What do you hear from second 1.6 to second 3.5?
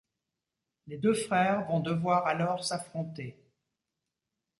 vont devoir alors s'affronter...